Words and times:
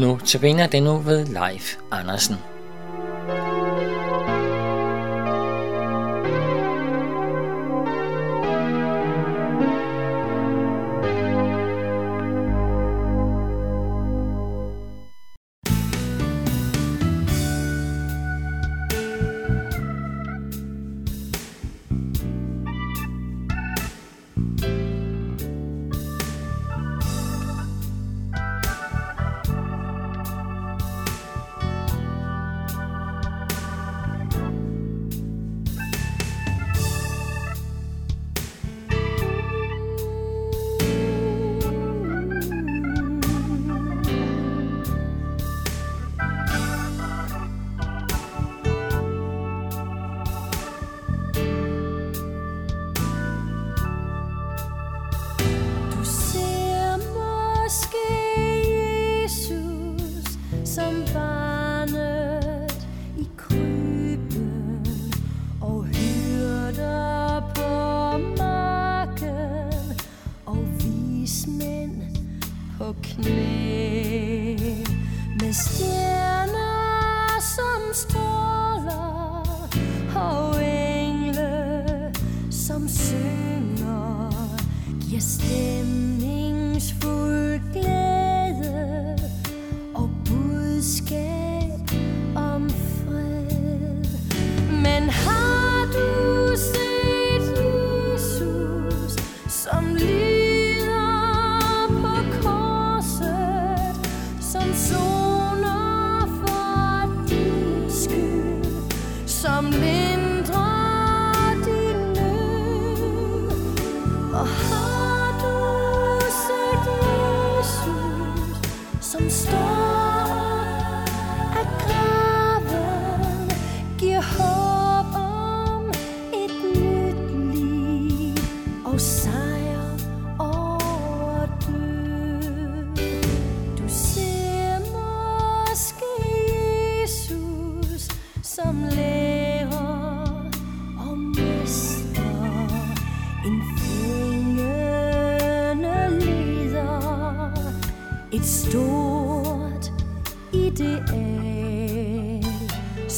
Nu 0.00 0.18
tabiner 0.24 0.66
det 0.66 0.82
nu 0.82 0.98
ved 0.98 1.26
Leif 1.26 1.76
Andersen. 1.90 2.49
Med 75.50 75.89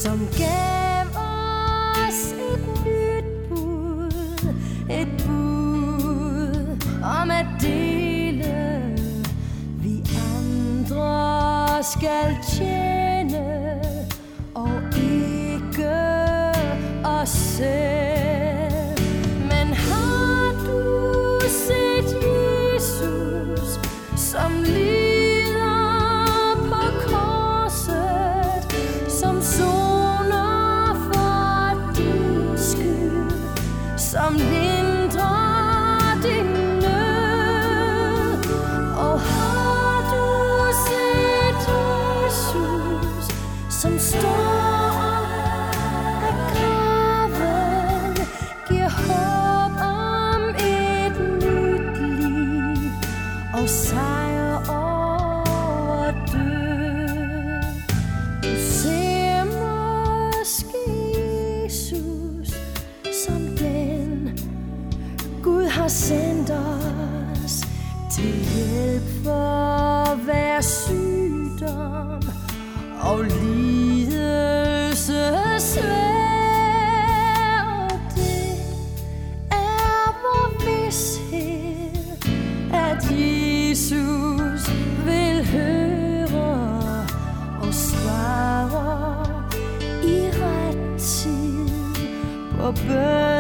som 0.02 0.18
gav 0.38 1.06
os 1.14 2.32
et 2.32 2.64
nyt 2.84 3.48
bud, 3.48 4.54
et 4.90 5.21
skal 11.92 12.36
tjene, 12.42 13.80
og 14.54 14.82
ikke 14.96 15.94
os 17.04 17.28
selv. 17.28 17.91
Af 70.62 70.66
sygdom 70.66 72.22
og 73.00 73.24
lidelse 73.24 74.12
svær. 75.58 76.38
Det 78.16 78.58
er 79.50 80.20
vor 80.22 80.46
vidshed, 80.64 82.16
at 82.72 83.02
Jesus 83.10 84.70
vil 85.04 85.46
høre 85.46 87.06
og 87.62 87.74
svare 87.74 89.52
i 90.04 90.30
ret 90.30 91.00
tid 91.00 91.68
på 92.50 92.72
bøn. 92.72 93.31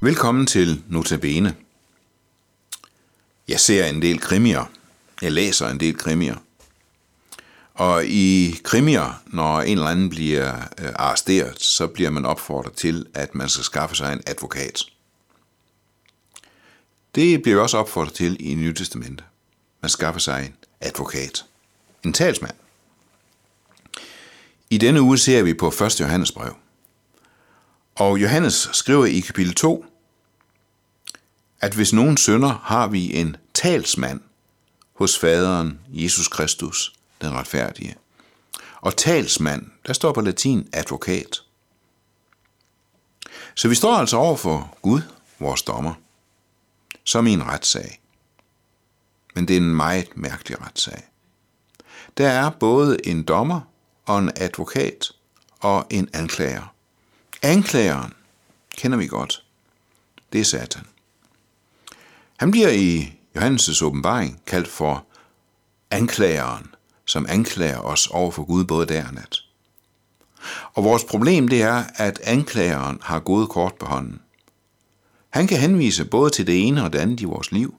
Velkommen 0.00 0.46
til 0.46 0.82
Notabene. 0.88 1.54
Jeg 3.48 3.60
ser 3.60 3.86
en 3.86 4.02
del 4.02 4.20
krimier. 4.20 4.70
Jeg 5.22 5.32
læser 5.32 5.68
en 5.68 5.80
del 5.80 5.98
krimier. 5.98 6.36
Og 7.74 8.04
i 8.06 8.54
krimier, 8.64 9.22
når 9.26 9.60
en 9.60 9.72
eller 9.72 9.86
anden 9.86 10.10
bliver 10.10 10.56
øh, 10.78 10.90
arresteret, 10.94 11.62
så 11.62 11.86
bliver 11.86 12.10
man 12.10 12.24
opfordret 12.24 12.72
til, 12.72 13.06
at 13.14 13.34
man 13.34 13.48
skal 13.48 13.64
skaffe 13.64 13.96
sig 13.96 14.12
en 14.12 14.22
advokat. 14.26 14.82
Det 17.14 17.42
bliver 17.42 17.62
også 17.62 17.78
opfordret 17.78 18.14
til 18.14 18.36
i 18.40 18.54
Nye 18.54 18.74
Testamente. 18.74 19.24
Man 19.82 19.88
skaffer 19.88 20.20
sig 20.20 20.46
en 20.46 20.56
advokat. 20.80 21.44
En 22.04 22.12
talsmand. 22.12 22.54
I 24.70 24.78
denne 24.78 25.02
uge 25.02 25.18
ser 25.18 25.42
vi 25.42 25.54
på 25.54 25.68
1. 25.68 26.00
Johannes 26.00 26.32
brev. 26.32 26.54
Og 27.94 28.22
Johannes 28.22 28.68
skriver 28.72 29.04
i 29.04 29.20
kapitel 29.20 29.54
2, 29.54 29.86
at 31.60 31.74
hvis 31.74 31.92
nogen 31.92 32.16
synder, 32.16 32.60
har 32.62 32.86
vi 32.86 33.16
en 33.16 33.36
talsmand 33.54 34.20
hos 34.94 35.18
faderen 35.18 35.80
Jesus 35.88 36.28
Kristus, 36.28 36.92
den 37.20 37.32
retfærdige. 37.32 37.96
Og 38.80 38.96
talsmand, 38.96 39.66
der 39.86 39.92
står 39.92 40.12
på 40.12 40.20
latin 40.20 40.68
advokat. 40.72 41.42
Så 43.54 43.68
vi 43.68 43.74
står 43.74 43.94
altså 43.94 44.16
over 44.16 44.36
for 44.36 44.78
Gud, 44.82 45.00
vores 45.38 45.62
dommer, 45.62 45.94
som 47.04 47.26
i 47.26 47.32
en 47.32 47.46
retssag. 47.46 48.01
Men 49.34 49.48
det 49.48 49.56
er 49.56 49.60
en 49.60 49.74
meget 49.74 50.16
mærkelig 50.16 50.62
retssag. 50.66 51.02
Der 52.16 52.28
er 52.28 52.50
både 52.50 53.06
en 53.06 53.22
dommer 53.22 53.60
og 54.06 54.18
en 54.18 54.30
advokat 54.36 55.12
og 55.60 55.86
en 55.90 56.08
anklager. 56.12 56.74
Anklageren 57.42 58.12
kender 58.76 58.98
vi 58.98 59.06
godt. 59.06 59.44
Det 60.32 60.40
er 60.40 60.44
Satan. 60.44 60.84
Han 62.36 62.50
bliver 62.50 62.68
i 62.68 63.18
Johannes' 63.38 63.84
åbenbaring 63.84 64.42
kaldt 64.46 64.68
for 64.68 65.06
anklageren, 65.90 66.74
som 67.04 67.26
anklager 67.28 67.78
os 67.78 68.06
over 68.06 68.30
for 68.30 68.44
Gud 68.44 68.64
både 68.64 68.86
dag 68.86 69.06
og 69.06 69.14
nat. 69.14 69.38
Og 70.74 70.84
vores 70.84 71.04
problem 71.04 71.48
det 71.48 71.62
er, 71.62 71.84
at 71.96 72.20
anklageren 72.24 72.98
har 73.02 73.20
gode 73.20 73.46
kort 73.46 73.74
på 73.74 73.86
hånden. 73.86 74.20
Han 75.30 75.46
kan 75.46 75.58
henvise 75.58 76.04
både 76.04 76.30
til 76.30 76.46
det 76.46 76.66
ene 76.66 76.84
og 76.84 76.92
det 76.92 76.98
andet 76.98 77.20
i 77.20 77.24
vores 77.24 77.52
liv, 77.52 77.74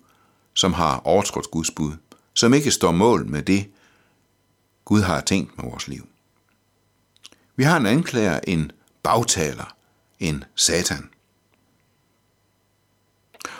som 0.53 0.73
har 0.73 1.01
overtrådt 1.03 1.51
Guds 1.51 1.71
bud, 1.71 1.93
som 2.33 2.53
ikke 2.53 2.71
står 2.71 2.91
mål 2.91 3.27
med 3.27 3.43
det, 3.43 3.71
Gud 4.85 5.01
har 5.01 5.21
tænkt 5.21 5.57
med 5.57 5.69
vores 5.69 5.87
liv. 5.87 6.07
Vi 7.55 7.63
har 7.63 7.77
en 7.77 7.85
anklager, 7.85 8.39
en 8.47 8.71
bagtaler, 9.03 9.75
en 10.19 10.43
satan. 10.55 11.09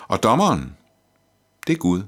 Og 0.08 0.22
dommeren, 0.22 0.76
det 1.66 1.72
er 1.72 1.78
Gud. 1.78 2.02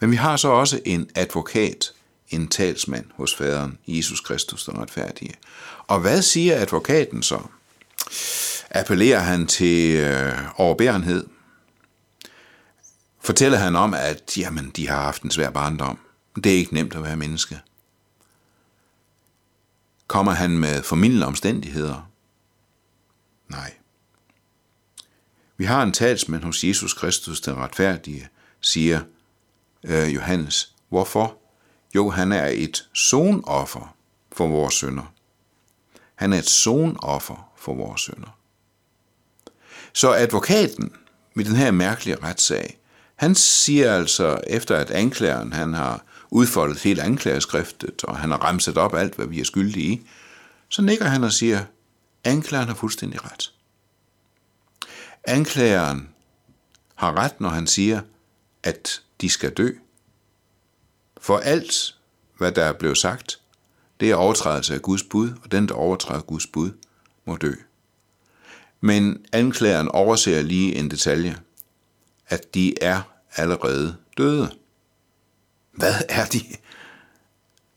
Men 0.00 0.10
vi 0.10 0.16
har 0.16 0.36
så 0.36 0.48
også 0.48 0.80
en 0.84 1.10
advokat, 1.14 1.92
en 2.28 2.48
talsmand 2.48 3.06
hos 3.14 3.34
faderen, 3.34 3.78
Jesus 3.86 4.20
Kristus, 4.20 4.64
den 4.64 4.78
retfærdige. 4.78 5.34
Og 5.86 6.00
hvad 6.00 6.22
siger 6.22 6.60
advokaten 6.60 7.22
så? 7.22 7.40
Appellerer 8.70 9.20
han 9.20 9.46
til 9.46 9.96
øh, 9.96 10.32
overbærenhed? 10.56 11.26
Fortæller 13.26 13.58
han 13.58 13.76
om, 13.76 13.94
at 13.94 14.38
jamen, 14.38 14.70
de 14.70 14.88
har 14.88 15.02
haft 15.02 15.22
en 15.22 15.30
svær 15.30 15.50
barndom. 15.50 15.98
Det 16.36 16.46
er 16.46 16.56
ikke 16.56 16.74
nemt 16.74 16.94
at 16.94 17.02
være 17.02 17.16
menneske. 17.16 17.60
Kommer 20.06 20.32
han 20.32 20.58
med 20.58 20.82
formidlende 20.82 21.26
omstændigheder? 21.26 22.10
Nej. 23.48 23.74
Vi 25.56 25.64
har 25.64 25.82
en 25.82 25.92
talsmand 25.92 26.44
hos 26.44 26.64
Jesus 26.64 26.94
Kristus, 26.94 27.40
den 27.40 27.54
retfærdige, 27.54 28.28
siger 28.60 29.00
øh, 29.84 30.14
Johannes. 30.14 30.74
Hvorfor? 30.88 31.38
Jo, 31.94 32.10
han 32.10 32.32
er 32.32 32.46
et 32.46 32.88
sonoffer 32.92 33.96
for 34.32 34.46
vores 34.46 34.74
sønder. 34.74 35.12
Han 36.14 36.32
er 36.32 36.38
et 36.38 36.48
sonoffer 36.48 37.52
for 37.56 37.74
vores 37.74 38.00
sønder. 38.00 38.38
Så 39.92 40.12
advokaten 40.12 40.92
med 41.34 41.44
den 41.44 41.56
her 41.56 41.70
mærkelige 41.70 42.16
retssag, 42.22 42.78
han 43.16 43.34
siger 43.34 43.94
altså, 43.94 44.40
efter 44.46 44.76
at 44.76 44.90
anklageren 44.90 45.52
han 45.52 45.74
har 45.74 46.04
udfoldet 46.30 46.82
hele 46.82 47.02
anklageskriftet, 47.02 48.04
og 48.04 48.16
han 48.16 48.30
har 48.30 48.44
remset 48.44 48.76
op 48.76 48.94
alt, 48.94 49.14
hvad 49.14 49.26
vi 49.26 49.40
er 49.40 49.44
skyldige 49.44 49.86
i, 49.86 50.06
så 50.68 50.82
nikker 50.82 51.04
han 51.04 51.24
og 51.24 51.32
siger, 51.32 51.64
anklageren 52.24 52.68
har 52.68 52.74
fuldstændig 52.74 53.24
ret. 53.24 53.52
Anklageren 55.24 56.08
har 56.94 57.16
ret, 57.16 57.40
når 57.40 57.48
han 57.48 57.66
siger, 57.66 58.00
at 58.62 59.02
de 59.20 59.30
skal 59.30 59.50
dø. 59.50 59.70
For 61.20 61.38
alt, 61.38 61.96
hvad 62.38 62.52
der 62.52 62.64
er 62.64 62.72
blevet 62.72 62.98
sagt, 62.98 63.40
det 64.00 64.10
er 64.10 64.14
overtrædelse 64.14 64.74
af 64.74 64.82
Guds 64.82 65.02
bud, 65.02 65.30
og 65.44 65.52
den, 65.52 65.68
der 65.68 65.74
overtræder 65.74 66.22
Guds 66.22 66.46
bud, 66.46 66.70
må 67.24 67.36
dø. 67.36 67.52
Men 68.80 69.24
anklageren 69.32 69.88
overser 69.88 70.42
lige 70.42 70.74
en 70.74 70.90
detalje, 70.90 71.36
at 72.28 72.54
de 72.54 72.82
er 72.82 73.15
allerede 73.36 73.96
døde. 74.16 74.50
Hvad 75.72 75.94
er 76.08 76.26
de? 76.26 76.40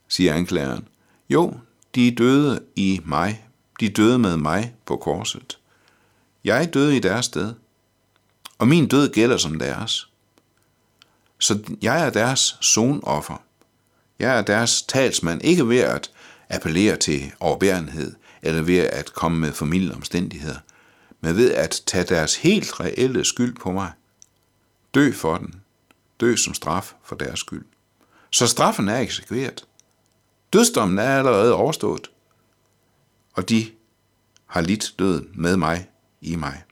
siger 0.08 0.34
anklageren. 0.34 0.88
Jo, 1.30 1.54
de 1.94 2.14
døde 2.14 2.60
i 2.76 3.00
mig. 3.04 3.46
De 3.80 3.88
døde 3.88 4.18
med 4.18 4.36
mig 4.36 4.74
på 4.86 4.96
korset. 4.96 5.58
Jeg 6.44 6.74
døde 6.74 6.96
i 6.96 7.00
deres 7.00 7.24
sted, 7.24 7.54
og 8.58 8.68
min 8.68 8.88
død 8.88 9.12
gælder 9.12 9.36
som 9.36 9.58
deres. 9.58 10.08
Så 11.38 11.76
jeg 11.82 12.06
er 12.06 12.10
deres 12.10 12.56
sonoffer. 12.60 13.42
Jeg 14.18 14.38
er 14.38 14.42
deres 14.42 14.82
talsmand, 14.82 15.42
ikke 15.44 15.68
ved 15.68 15.78
at 15.78 16.10
appellere 16.48 16.96
til 16.96 17.32
overbærenhed, 17.40 18.14
eller 18.42 18.62
ved 18.62 18.78
at 18.78 19.12
komme 19.14 19.38
med 19.38 19.52
formidlende 19.52 19.94
omstændigheder, 19.94 20.58
men 21.20 21.36
ved 21.36 21.52
at 21.52 21.82
tage 21.86 22.04
deres 22.04 22.36
helt 22.36 22.80
reelle 22.80 23.24
skyld 23.24 23.56
på 23.56 23.72
mig. 23.72 23.92
Dø 24.94 25.12
for 25.12 25.38
den. 25.38 25.62
Dø 26.20 26.36
som 26.36 26.54
straf 26.54 26.94
for 27.02 27.16
deres 27.16 27.40
skyld. 27.40 27.64
Så 28.30 28.46
straffen 28.46 28.88
er 28.88 28.98
eksekveret. 28.98 29.66
Dødsdommen 30.52 30.98
er 30.98 31.18
allerede 31.18 31.54
overstået. 31.54 32.10
Og 33.32 33.48
de 33.48 33.70
har 34.46 34.60
lidt 34.60 34.94
døden 34.98 35.30
med 35.34 35.56
mig 35.56 35.90
i 36.20 36.36
mig. 36.36 36.62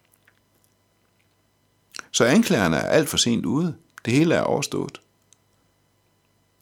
Så 2.11 2.25
anklagerne 2.25 2.77
er 2.77 2.89
alt 2.89 3.09
for 3.09 3.17
sent 3.17 3.47
ude. 3.47 3.77
Det 4.05 4.13
hele 4.13 4.35
er 4.35 4.43
overstået. 4.43 5.01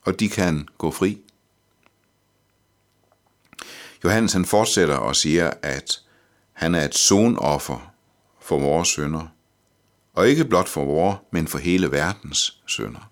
Og 0.03 0.21
de 0.21 0.29
kan 0.29 0.69
gå 0.79 0.91
fri. 0.91 1.21
Johannes 4.05 4.33
han 4.33 4.45
fortsætter 4.45 4.97
og 4.97 5.17
siger, 5.17 5.51
at 5.63 6.03
han 6.53 6.75
er 6.75 6.85
et 6.85 6.95
sonoffer 6.95 7.93
for 8.41 8.59
vores 8.59 8.89
sønder. 8.89 9.27
Og 10.17 10.29
ikke 10.29 10.45
blot 10.45 10.69
for 10.69 10.85
vores, 10.85 11.19
men 11.33 11.49
for 11.49 11.59
hele 11.59 11.93
verdens 11.93 12.61
sønder. 12.67 13.11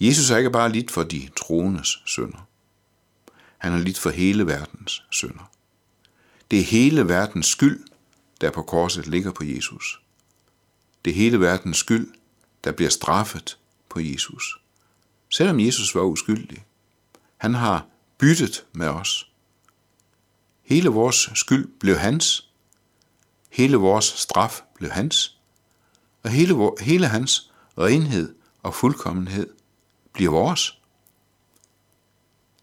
Jesus 0.00 0.30
er 0.30 0.36
ikke 0.36 0.50
bare 0.50 0.72
lidt 0.72 0.90
for 0.90 1.02
de 1.02 1.28
troendes 1.36 2.02
sønder. 2.06 2.48
Han 3.58 3.72
har 3.72 3.78
lidt 3.78 3.98
for 3.98 4.10
hele 4.10 4.46
verdens 4.46 5.04
sønder. 5.10 5.50
Det 6.50 6.58
er 6.58 6.64
hele 6.64 7.08
verdens 7.08 7.46
skyld, 7.46 7.84
der 8.40 8.50
på 8.50 8.62
korset 8.62 9.06
ligger 9.06 9.32
på 9.32 9.44
Jesus. 9.44 10.00
Det 11.04 11.10
er 11.10 11.14
hele 11.14 11.40
verdens 11.40 11.76
skyld, 11.76 12.14
der 12.64 12.72
bliver 12.72 12.90
straffet 12.90 13.58
på 13.88 14.00
Jesus. 14.00 14.60
Selvom 15.30 15.60
Jesus 15.60 15.94
var 15.94 16.02
uskyldig. 16.02 16.64
Han 17.36 17.54
har 17.54 17.86
byttet 18.18 18.64
med 18.72 18.88
os. 18.88 19.30
Hele 20.62 20.88
vores 20.88 21.30
skyld 21.34 21.68
blev 21.80 21.96
hans. 21.96 22.50
Hele 23.50 23.76
vores 23.76 24.04
straf 24.04 24.60
blev 24.74 24.90
hans. 24.90 25.37
Og 26.28 26.34
hele, 26.34 26.70
hele 26.80 27.06
hans 27.06 27.50
renhed 27.78 28.34
og 28.62 28.74
fuldkommenhed 28.74 29.50
bliver 30.12 30.30
vores. 30.30 30.78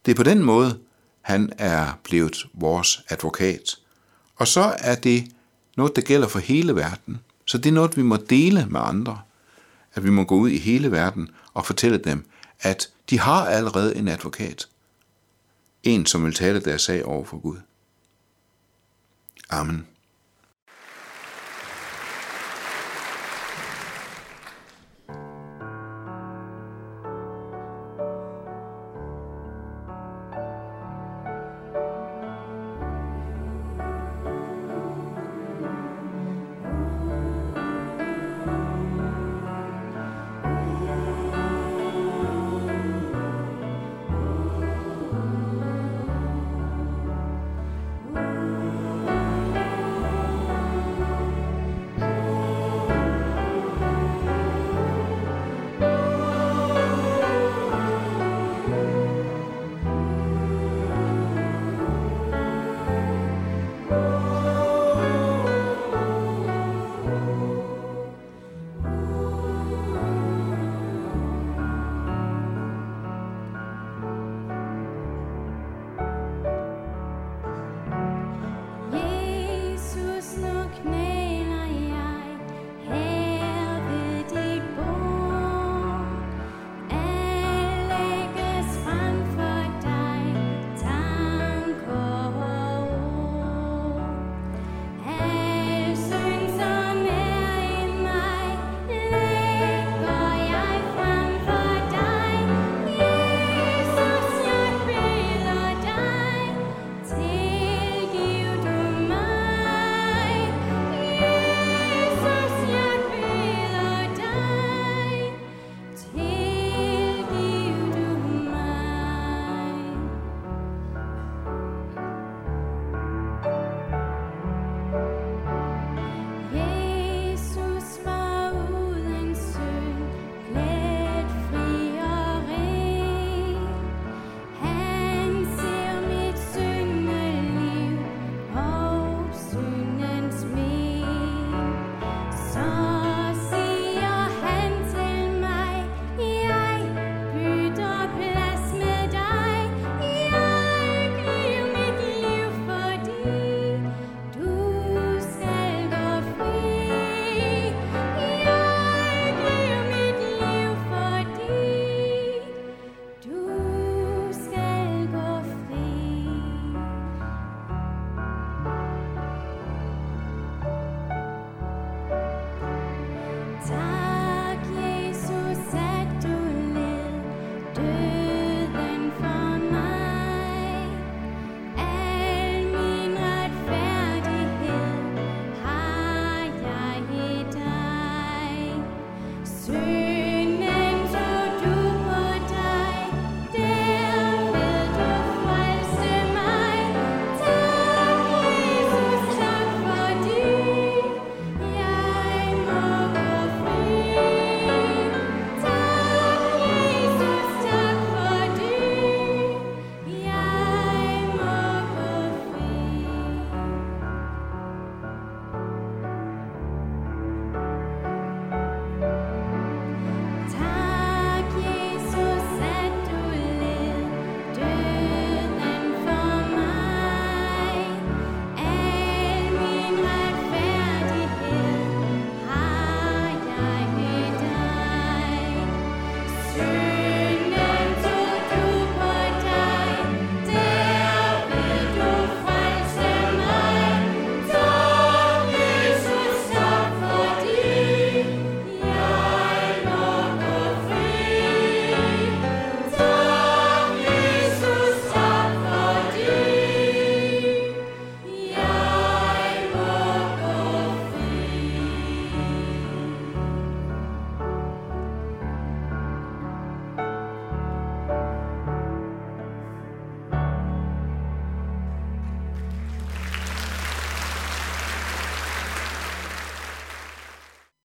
Det 0.06 0.12
er 0.12 0.16
på 0.16 0.24
den 0.24 0.44
måde, 0.44 0.80
han 1.22 1.54
er 1.58 2.00
blevet 2.04 2.46
vores 2.54 3.06
advokat. 3.10 3.78
Og 4.36 4.48
så 4.48 4.76
er 4.80 4.96
det 4.96 5.32
noget, 5.78 5.96
der 5.96 6.02
gælder 6.02 6.28
for 6.28 6.40
hele 6.40 6.76
verden. 6.76 7.20
Så 7.46 7.58
det 7.58 7.70
er 7.70 7.74
noget, 7.74 7.98
vi 7.98 8.02
må 8.02 8.18
dele 8.18 8.66
med 8.66 8.80
andre. 8.84 9.22
At 9.94 10.04
vi 10.04 10.10
må 10.10 10.24
gå 10.24 10.36
ud 10.36 10.50
i 10.50 10.58
hele 10.58 10.92
verden 10.92 11.30
og 11.54 11.66
fortælle 11.66 11.98
dem, 11.98 12.30
at 12.60 12.90
de 13.10 13.20
har 13.20 13.46
allerede 13.46 13.96
en 13.96 14.08
advokat. 14.08 14.68
En, 15.84 16.06
som 16.06 16.26
vil 16.26 16.34
tale 16.34 16.60
deres 16.60 16.82
sag 16.82 17.06
over 17.06 17.26
for 17.26 17.38
Gud. 17.38 17.58
Amen. 19.50 19.88